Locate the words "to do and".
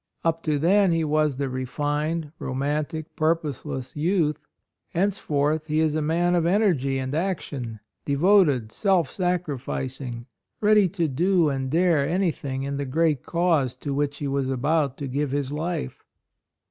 10.89-11.69